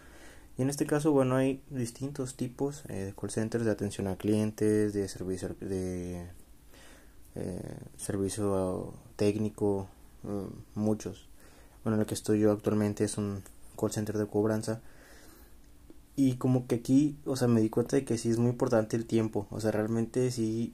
y 0.58 0.62
en 0.62 0.70
este 0.70 0.86
caso, 0.86 1.12
bueno, 1.12 1.36
hay 1.36 1.62
distintos 1.70 2.36
tipos 2.36 2.84
eh, 2.88 3.06
de 3.06 3.14
call 3.14 3.30
centers 3.30 3.66
de 3.66 3.72
atención 3.72 4.08
a 4.08 4.16
clientes, 4.16 4.94
de 4.94 5.08
servicio, 5.10 5.56
de 5.60 6.28
eh, 7.36 7.78
servicio 7.98 8.94
técnico, 9.18 9.90
mm, 10.24 10.80
muchos. 10.80 11.28
Bueno, 11.84 11.96
en 11.96 12.02
el 12.02 12.08
que 12.08 12.14
estoy 12.14 12.40
yo 12.40 12.52
actualmente 12.52 13.04
es 13.04 13.18
un 13.18 13.44
call 13.78 13.92
center 13.92 14.18
de 14.18 14.28
cobranza. 14.28 14.82
Y 16.16 16.36
como 16.38 16.68
que 16.68 16.76
aquí, 16.76 17.18
o 17.26 17.36
sea, 17.36 17.50
me 17.50 17.60
di 17.60 17.70
cuenta 17.70 17.98
de 17.98 18.06
que 18.06 18.18
sí 18.18 18.30
es 18.30 18.38
muy 18.38 18.52
importante 18.52 18.96
el 18.96 19.06
tiempo. 19.06 19.48
O 19.52 19.60
sea, 19.60 19.72
realmente 19.72 20.32
sí, 20.32 20.74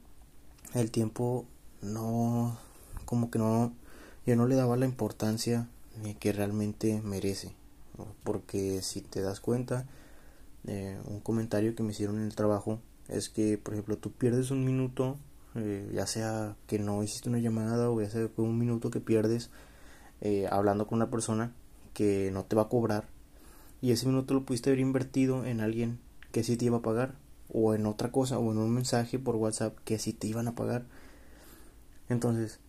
el 0.76 0.92
tiempo 0.92 1.48
no, 1.82 2.58
como 3.06 3.32
que 3.32 3.40
no, 3.40 3.74
yo 4.26 4.36
no 4.36 4.48
le 4.48 4.56
daba 4.56 4.78
la 4.78 4.86
importancia 4.86 5.68
que 6.20 6.32
realmente 6.32 7.02
merece 7.04 7.54
porque 8.24 8.82
si 8.82 9.02
te 9.02 9.22
das 9.22 9.40
cuenta 9.40 9.86
eh, 10.66 11.00
un 11.06 11.20
comentario 11.20 11.76
que 11.76 11.84
me 11.84 11.92
hicieron 11.92 12.18
en 12.18 12.26
el 12.26 12.36
trabajo 12.36 12.80
es 13.08 13.30
que 13.30 13.58
por 13.58 13.74
ejemplo 13.74 13.98
tú 13.98 14.12
pierdes 14.12 14.52
un 14.52 14.66
minuto 14.66 15.18
eh, 15.56 15.92
ya 15.94 16.08
sea 16.08 16.56
que 16.68 16.80
no 16.80 17.04
hiciste 17.04 17.30
una 17.30 17.40
llamada 17.40 17.90
o 17.90 18.02
ya 18.02 18.10
sea 18.10 18.28
fue 18.30 18.46
un 18.46 18.58
minuto 18.58 18.90
que 18.90 19.00
pierdes 19.00 19.50
eh, 20.22 20.48
hablando 20.50 20.88
con 20.88 20.98
una 20.98 21.10
persona 21.10 21.52
que 21.94 22.30
no 22.32 22.46
te 22.46 22.56
va 22.56 22.64
a 22.64 22.70
cobrar 22.70 23.08
y 23.82 23.92
ese 23.92 24.06
minuto 24.06 24.34
lo 24.34 24.46
pudiste 24.46 24.70
haber 24.70 24.80
invertido 24.80 25.46
en 25.46 25.60
alguien 25.60 26.00
que 26.32 26.44
sí 26.44 26.56
te 26.56 26.66
iba 26.66 26.78
a 26.78 26.82
pagar 26.82 27.16
o 27.52 27.74
en 27.74 27.86
otra 27.86 28.12
cosa 28.12 28.40
o 28.40 28.52
en 28.52 28.60
un 28.60 28.72
mensaje 28.72 29.20
por 29.20 29.36
WhatsApp 29.36 29.78
que 29.84 30.00
sí 30.00 30.14
te 30.14 30.28
iban 30.28 30.48
a 30.48 30.56
pagar 30.56 30.86
entonces 32.12 32.60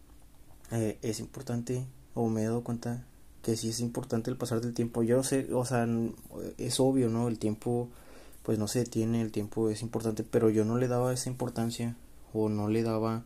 es 0.70 1.20
importante 1.20 1.84
o 2.14 2.28
me 2.28 2.42
he 2.42 2.46
dado 2.46 2.64
cuenta 2.64 3.04
que 3.42 3.56
sí 3.56 3.68
es 3.68 3.80
importante 3.80 4.30
el 4.30 4.37
pasar 4.37 4.61
del 4.61 4.72
tiempo. 4.72 5.02
Yo 5.02 5.22
sé, 5.22 5.52
o 5.52 5.64
sea, 5.64 5.87
es 6.58 6.80
obvio, 6.80 7.08
¿no? 7.08 7.28
El 7.28 7.38
tiempo, 7.38 7.88
pues 8.42 8.58
no 8.58 8.68
se 8.68 8.80
detiene, 8.80 9.20
el 9.20 9.32
tiempo 9.32 9.68
es 9.68 9.82
importante, 9.82 10.22
pero 10.22 10.49
yo 10.49 10.64
no 10.64 10.78
le 10.78 10.88
daba 10.88 11.12
esa 11.12 11.28
importancia 11.28 11.96
o 12.32 12.49
no 12.49 12.68
le 12.68 12.82
daba 12.82 13.25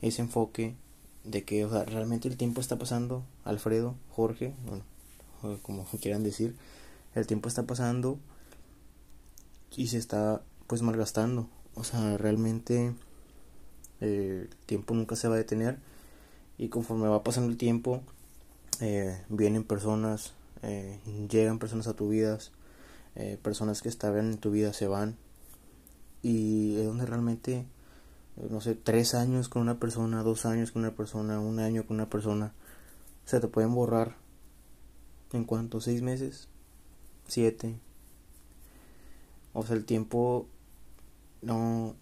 ese 0.00 0.22
enfoque 0.22 0.74
de 1.24 1.44
que, 1.44 1.64
o 1.64 1.70
sea, 1.70 1.84
realmente 1.84 2.28
el 2.28 2.36
tiempo 2.36 2.60
está 2.60 2.78
pasando. 2.78 3.22
Alfredo, 3.44 3.94
Jorge, 4.10 4.54
bueno, 4.66 4.84
como 5.62 5.84
quieran 6.00 6.24
decir, 6.24 6.56
el 7.14 7.26
tiempo 7.26 7.48
está 7.48 7.64
pasando 7.64 8.18
y 9.76 9.88
se 9.88 9.98
está 9.98 10.42
pues 10.66 10.82
malgastando. 10.82 11.48
O 11.74 11.84
sea, 11.84 12.16
realmente 12.16 12.86
eh, 12.86 12.94
el 14.00 14.48
tiempo 14.66 14.94
nunca 14.94 15.16
se 15.16 15.28
va 15.28 15.34
a 15.34 15.38
detener. 15.38 15.78
Y 16.56 16.68
conforme 16.68 17.08
va 17.08 17.22
pasando 17.22 17.50
el 17.50 17.56
tiempo 17.56 18.02
eh, 18.80 19.22
vienen 19.28 19.64
personas, 19.64 20.34
eh, 20.62 20.98
llegan 21.28 21.58
personas 21.58 21.86
a 21.86 21.94
tu 21.94 22.08
vida, 22.08 22.38
personas 23.42 23.82
que 23.82 23.88
estaban 23.88 24.32
en 24.32 24.38
tu 24.38 24.52
vida 24.52 24.72
se 24.72 24.86
van. 24.86 25.16
Y 26.22 26.76
es 26.76 26.86
donde 26.86 27.06
realmente, 27.06 27.64
no 28.50 28.60
sé, 28.60 28.76
tres 28.76 29.14
años 29.14 29.48
con 29.48 29.62
una 29.62 29.80
persona, 29.80 30.22
dos 30.22 30.46
años 30.46 30.70
con 30.70 30.82
una 30.82 30.94
persona, 30.94 31.40
un 31.40 31.58
año 31.58 31.84
con 31.84 31.96
una 31.96 32.08
persona, 32.08 32.52
se 33.24 33.40
te 33.40 33.48
pueden 33.48 33.74
borrar. 33.74 34.16
En 35.32 35.44
cuanto 35.44 35.80
seis 35.80 36.00
meses, 36.00 36.48
siete. 37.26 37.78
O 39.52 39.64
sea, 39.64 39.76
el 39.76 39.84
tiempo 39.84 40.46
no 41.42 41.94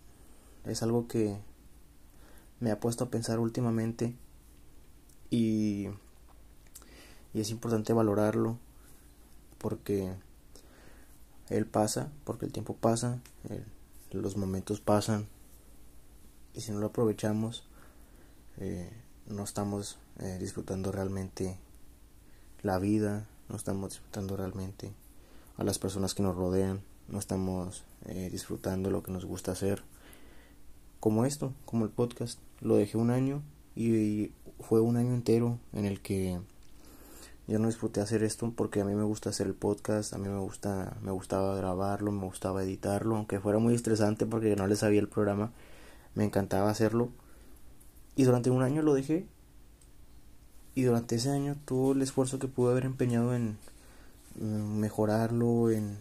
es 0.64 0.82
algo 0.82 1.08
que 1.08 1.36
me 2.60 2.70
ha 2.70 2.80
puesto 2.80 3.04
a 3.04 3.10
pensar 3.10 3.38
últimamente 3.38 4.14
y, 5.30 5.88
y 7.34 7.40
es 7.40 7.50
importante 7.50 7.92
valorarlo 7.92 8.58
porque 9.58 10.14
él 11.48 11.66
pasa, 11.66 12.10
porque 12.24 12.46
el 12.46 12.52
tiempo 12.52 12.74
pasa, 12.74 13.20
los 14.10 14.36
momentos 14.36 14.80
pasan 14.80 15.26
y 16.54 16.60
si 16.60 16.72
no 16.72 16.78
lo 16.80 16.86
aprovechamos 16.86 17.64
eh, 18.58 18.90
no 19.26 19.44
estamos 19.44 19.98
eh, 20.18 20.38
disfrutando 20.40 20.92
realmente 20.92 21.58
la 22.62 22.78
vida, 22.78 23.26
no 23.48 23.56
estamos 23.56 23.90
disfrutando 23.90 24.36
realmente 24.36 24.92
a 25.56 25.64
las 25.64 25.78
personas 25.78 26.14
que 26.14 26.22
nos 26.22 26.36
rodean, 26.36 26.80
no 27.08 27.18
estamos 27.18 27.84
eh, 28.06 28.28
disfrutando 28.30 28.90
lo 28.90 29.02
que 29.02 29.12
nos 29.12 29.24
gusta 29.24 29.52
hacer. 29.52 29.82
Como 31.00 31.24
esto, 31.24 31.52
como 31.64 31.84
el 31.84 31.90
podcast. 31.90 32.38
Lo 32.60 32.76
dejé 32.76 32.98
un 32.98 33.10
año 33.10 33.42
y 33.74 34.30
fue 34.60 34.80
un 34.80 34.96
año 34.96 35.14
entero 35.14 35.58
en 35.72 35.84
el 35.84 36.00
que 36.00 36.40
yo 37.46 37.58
no 37.58 37.68
disfruté 37.68 38.00
hacer 38.00 38.22
esto 38.22 38.52
porque 38.56 38.80
a 38.80 38.84
mí 38.84 38.94
me 38.94 39.04
gusta 39.04 39.30
hacer 39.30 39.46
el 39.46 39.54
podcast, 39.54 40.14
a 40.14 40.18
mí 40.18 40.28
me 40.28 40.38
gusta 40.38 40.96
me 41.02 41.12
gustaba 41.12 41.54
grabarlo, 41.56 42.10
me 42.12 42.24
gustaba 42.24 42.62
editarlo, 42.62 43.16
aunque 43.16 43.40
fuera 43.40 43.58
muy 43.58 43.74
estresante 43.74 44.26
porque 44.26 44.56
no 44.56 44.66
le 44.66 44.76
sabía 44.76 45.00
el 45.00 45.08
programa, 45.08 45.52
me 46.14 46.24
encantaba 46.24 46.70
hacerlo. 46.70 47.10
Y 48.16 48.24
durante 48.24 48.50
un 48.50 48.62
año 48.62 48.82
lo 48.82 48.94
dejé 48.94 49.26
y 50.74 50.82
durante 50.82 51.16
ese 51.16 51.30
año 51.30 51.56
todo 51.64 51.92
el 51.92 52.02
esfuerzo 52.02 52.38
que 52.38 52.48
pude 52.48 52.72
haber 52.72 52.84
empeñado 52.84 53.34
en 53.34 53.58
mejorarlo, 54.40 55.70
en, 55.70 55.98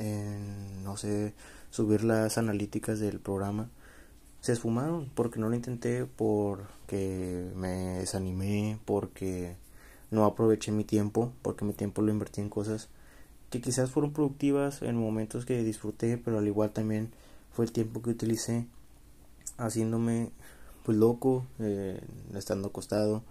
en, 0.00 0.82
no 0.82 0.96
sé, 0.96 1.34
subir 1.70 2.02
las 2.02 2.38
analíticas 2.38 2.98
del 2.98 3.20
programa, 3.20 3.68
se 4.40 4.52
esfumaron 4.52 5.10
porque 5.14 5.38
no 5.38 5.48
lo 5.48 5.54
intenté, 5.54 6.06
porque 6.06 7.50
me 7.54 7.98
desanimé, 7.98 8.78
porque 8.84 9.56
no 10.10 10.24
aproveché 10.24 10.72
mi 10.72 10.84
tiempo, 10.84 11.32
porque 11.42 11.64
mi 11.64 11.72
tiempo 11.72 12.02
lo 12.02 12.10
invertí 12.10 12.40
en 12.40 12.50
cosas 12.50 12.88
que 13.50 13.60
quizás 13.60 13.90
fueron 13.90 14.12
productivas 14.12 14.82
en 14.82 14.96
momentos 14.96 15.44
que 15.44 15.62
disfruté, 15.62 16.18
pero 16.18 16.38
al 16.38 16.46
igual 16.46 16.70
también 16.70 17.10
fue 17.52 17.64
el 17.64 17.72
tiempo 17.72 18.00
que 18.02 18.10
utilicé 18.10 18.66
haciéndome 19.58 20.30
pues 20.84 20.96
loco, 20.96 21.44
eh, 21.58 22.00
estando 22.34 22.68
acostado, 22.68 23.22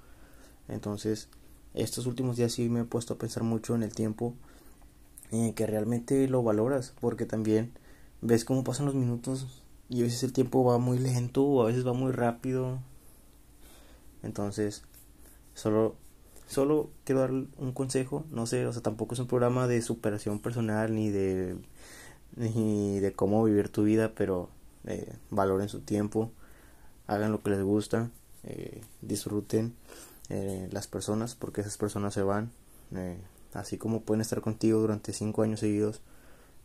entonces, 0.70 1.28
estos 1.74 2.06
últimos 2.06 2.38
días 2.38 2.54
sí 2.54 2.70
me 2.70 2.82
he 2.82 2.86
puesto 2.86 3.16
a 3.16 3.18
pensar 3.18 3.44
mucho 3.44 3.76
en 3.76 3.84
el 3.84 3.94
tiempo, 3.94 4.36
en 5.32 5.54
que 5.54 5.68
realmente 5.68 6.28
lo 6.28 6.44
valoras, 6.44 6.94
porque 7.02 7.26
también 7.26 7.72
ves 8.22 8.46
cómo 8.46 8.64
pasan 8.64 8.86
los 8.86 8.96
minutos 8.96 9.59
y 9.90 10.02
a 10.02 10.04
veces 10.04 10.24
el 10.24 10.34
tiempo 10.34 10.64
va 10.64 10.78
muy 10.78 11.00
lento 11.00 11.44
o 11.44 11.64
a 11.64 11.68
veces 11.68 11.86
va 11.86 11.94
muy 11.94 12.12
rápido. 12.12 12.80
Entonces, 14.24 14.84
solo 15.54 15.96
solo 16.48 16.90
quiero 17.04 17.22
dar 17.22 17.32
un 17.32 17.72
consejo, 17.74 18.26
no 18.32 18.48
sé, 18.48 18.66
o 18.66 18.74
sea, 18.74 18.82
tampoco 18.82 19.14
es 19.14 19.20
un 19.20 19.28
programa 19.28 19.68
de 19.68 19.82
superación 19.82 20.40
personal 20.40 20.96
ni 20.96 21.10
de 21.10 21.58
ni 22.36 23.00
de 23.00 23.14
cómo 23.14 23.44
vivir 23.44 23.70
tu 23.70 23.84
vida, 23.84 24.14
pero 24.16 24.50
eh, 24.86 25.14
valoren 25.30 25.70
su 25.70 25.82
tiempo, 25.82 26.32
hagan 27.08 27.32
lo 27.32 27.42
que 27.44 27.52
les 27.52 27.64
gusta, 27.64 28.12
eh, 28.44 28.82
disfruten 29.02 29.76
eh, 30.30 30.70
las 30.72 30.88
personas 30.88 31.36
porque 31.36 31.62
esas 31.62 31.78
personas 31.78 32.14
se 32.14 32.22
van 32.22 32.52
eh, 32.96 33.20
así 33.54 33.78
como 33.80 34.02
pueden 34.02 34.22
estar 34.22 34.42
contigo 34.42 34.80
durante 34.80 35.12
cinco 35.12 35.42
años 35.42 35.60
seguidos 35.60 36.02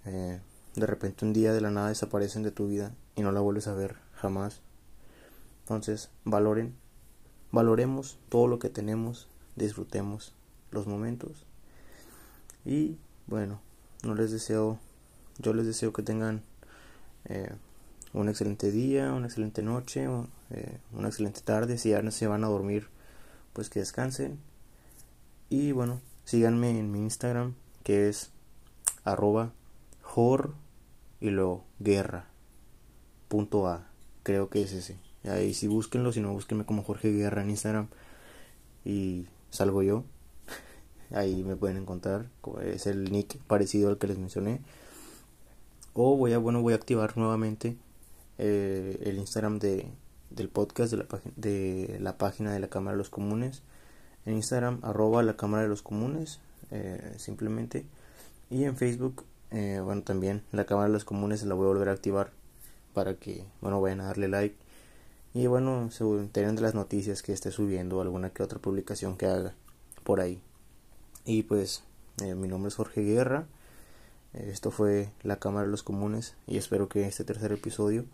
eh, 0.05 0.39
de 0.75 0.87
repente 0.87 1.25
un 1.25 1.33
día 1.33 1.53
de 1.53 1.61
la 1.61 1.71
nada 1.71 1.89
desaparecen 1.89 2.43
de 2.43 2.51
tu 2.51 2.67
vida 2.67 2.93
y 3.15 3.23
no 3.23 3.33
la 3.33 3.41
vuelves 3.41 3.69
a 3.69 3.75
ver 3.75 3.97
jamás. 4.15 4.61
Entonces 5.61 6.11
valoren 6.25 6.75
valoremos 7.53 8.19
todo 8.29 8.49
lo 8.49 8.59
que 8.59 8.69
tenemos 8.69 9.29
disfrutemos 9.57 10.35
los 10.71 10.87
momentos. 10.87 11.47
Y 12.65 12.99
bueno 13.27 13.61
no 14.03 14.15
les 14.15 14.33
deseo 14.33 14.79
yo 15.39 15.55
les 15.55 15.67
deseo 15.67 15.93
que 15.93 16.03
tengan 16.03 16.43
un 18.13 18.29
excelente 18.29 18.71
día 18.71 19.13
una 19.13 19.27
excelente 19.27 19.63
noche 19.63 20.09
una 20.09 21.09
excelente 21.09 21.41
tarde. 21.41 21.79
Si 21.79 21.91
ya 21.91 22.11
se 22.11 22.27
van 22.27 22.45
a 22.45 22.49
dormir 22.49 22.89
pues 23.53 23.71
que 23.71 23.81
descansen. 23.81 24.39
Y 25.49 25.73
bueno, 25.73 26.01
síganme 26.25 26.79
en 26.79 26.91
mi 26.91 26.99
Instagram 26.99 27.55
que 27.85 28.09
es 28.09 28.31
arroba 29.05 29.53
jor 30.03 30.55
y 31.25 31.31
luego 31.31 31.65
guerra. 31.81 32.27
Punto 33.29 33.67
a. 33.67 33.89
Creo 34.23 34.51
que 34.51 34.61
es 34.61 34.73
ese. 34.73 34.99
Ahí 35.25 35.55
sí 35.55 35.67
búsquenlo 35.67 36.13
si 36.13 36.21
no 36.21 36.35
búsquenme 36.35 36.67
como 36.67 36.83
Jorge 36.83 37.11
Guerra 37.13 37.41
en 37.41 37.49
Instagram. 37.49 37.89
Y 38.85 39.27
salgo 39.49 39.83
yo. 39.83 40.05
Ahí 41.15 41.43
me 41.43 41.57
pueden 41.57 41.79
encontrar. 41.79 42.29
Es 42.63 42.87
el 42.87 43.11
nick 43.11 43.39
parecido 43.45 43.89
al 43.89 43.97
que 43.97 44.07
les 44.07 44.19
mencioné. 44.19 44.61
O 45.95 46.19
voy 46.19 46.35
a 46.35 46.39
bueno 46.39 46.61
voy 46.61 46.75
a 46.75 46.77
activar 46.77 47.17
nuevamente 47.17 47.79
eh, 48.37 49.01
el 49.05 49.17
Instagram 49.17 49.59
de 49.61 49.91
del 50.29 50.51
podcast 50.51 50.93
de 50.93 50.99
la, 50.99 51.07
de 51.37 51.97
la 52.01 52.19
página 52.19 52.53
de 52.53 52.61
la 52.61 52.69
Cámara 52.69 52.93
de 52.93 52.99
los 52.99 53.09
Comunes. 53.09 53.63
En 54.27 54.35
Instagram, 54.35 54.81
arroba 54.83 55.23
la 55.23 55.39
Cámara 55.39 55.63
de 55.63 55.71
los 55.71 55.81
Comunes, 55.81 56.41
eh, 56.71 57.15
simplemente. 57.17 57.87
Y 58.51 58.65
en 58.65 58.77
Facebook, 58.77 59.25
eh, 59.51 59.81
bueno, 59.85 60.03
también 60.03 60.43
la 60.53 60.65
Cámara 60.65 60.89
de 60.89 60.93
los 60.93 61.05
Comunes 61.05 61.43
la 61.45 61.55
voy 61.55 61.65
a 61.65 61.69
volver 61.69 61.89
a 61.89 61.93
activar 61.93 62.31
para 62.93 63.15
que, 63.15 63.45
bueno, 63.61 63.81
vayan 63.81 64.01
a 64.01 64.07
darle 64.07 64.29
like. 64.29 64.57
Y 65.35 65.47
bueno, 65.47 65.91
se 65.91 66.05
enteren 66.05 66.57
de 66.57 66.63
las 66.63 66.75
noticias 66.75 67.23
que 67.23 67.33
esté 67.33 67.51
subiendo, 67.51 68.01
alguna 68.01 68.31
que 68.31 68.43
otra 68.43 68.59
publicación 68.59 69.17
que 69.17 69.27
haga 69.27 69.55
por 70.05 70.21
ahí. 70.21 70.41
Y 71.25 71.43
pues, 71.45 71.83
eh, 72.23 72.35
mi 72.35 72.49
nombre 72.49 72.69
es 72.69 72.77
Jorge 72.77 73.03
Guerra. 73.03 73.47
Esto 74.33 74.71
fue 74.71 75.11
la 75.23 75.39
Cámara 75.39 75.67
de 75.67 75.71
los 75.71 75.83
Comunes 75.83 76.35
y 76.47 76.59
espero 76.59 76.89
que 76.89 77.07
este 77.07 77.25
tercer 77.25 77.53
episodio, 77.53 78.05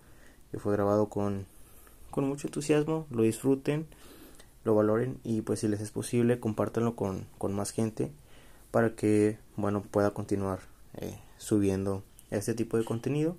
que 0.50 0.58
fue 0.58 0.72
grabado 0.72 1.08
con 1.08 1.46
con 2.10 2.28
mucho 2.28 2.48
entusiasmo, 2.48 3.06
lo 3.10 3.22
disfruten, 3.22 3.86
lo 4.64 4.74
valoren 4.74 5.18
y 5.24 5.42
pues 5.42 5.60
si 5.60 5.68
les 5.68 5.80
es 5.80 5.90
posible 5.90 6.40
compártanlo 6.40 6.96
con, 6.96 7.26
con 7.38 7.54
más 7.54 7.70
gente 7.70 8.10
para 8.70 8.94
que 8.94 9.38
bueno 9.56 9.82
pueda 9.82 10.10
continuar 10.10 10.60
eh, 10.94 11.18
subiendo 11.38 12.03
este 12.31 12.55
tipo 12.55 12.76
de 12.76 12.85
contenido 12.85 13.37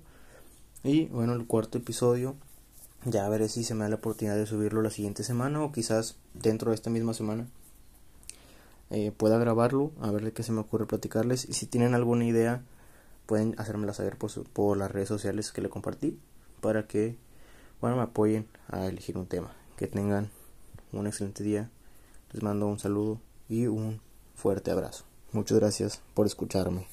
y 0.82 1.06
bueno 1.06 1.34
el 1.34 1.46
cuarto 1.46 1.78
episodio 1.78 2.36
ya 3.04 3.28
veré 3.28 3.48
si 3.48 3.64
se 3.64 3.74
me 3.74 3.84
da 3.84 3.90
la 3.90 3.96
oportunidad 3.96 4.36
de 4.36 4.46
subirlo 4.46 4.82
la 4.82 4.90
siguiente 4.90 5.24
semana 5.24 5.62
o 5.62 5.72
quizás 5.72 6.16
dentro 6.34 6.70
de 6.70 6.74
esta 6.74 6.90
misma 6.90 7.14
semana 7.14 7.46
eh, 8.90 9.12
pueda 9.16 9.38
grabarlo 9.38 9.92
a 10.00 10.10
ver 10.10 10.24
de 10.24 10.32
qué 10.32 10.42
se 10.42 10.52
me 10.52 10.60
ocurre 10.60 10.86
platicarles 10.86 11.48
y 11.48 11.54
si 11.54 11.66
tienen 11.66 11.94
alguna 11.94 12.24
idea 12.24 12.62
pueden 13.26 13.54
hacérmela 13.58 13.94
saber 13.94 14.16
por, 14.18 14.30
por 14.50 14.76
las 14.76 14.90
redes 14.90 15.08
sociales 15.08 15.52
que 15.52 15.62
le 15.62 15.70
compartí 15.70 16.18
para 16.60 16.86
que 16.86 17.16
bueno, 17.82 17.96
me 17.96 18.02
apoyen 18.02 18.46
a 18.68 18.86
elegir 18.86 19.18
un 19.18 19.26
tema. 19.26 19.50
Que 19.76 19.88
tengan 19.88 20.30
un 20.92 21.08
excelente 21.08 21.42
día. 21.42 21.68
Les 22.30 22.40
mando 22.40 22.68
un 22.68 22.78
saludo 22.78 23.20
y 23.48 23.66
un 23.66 24.00
fuerte 24.36 24.70
abrazo. 24.70 25.04
Muchas 25.32 25.58
gracias 25.58 26.00
por 26.14 26.26
escucharme. 26.26 26.86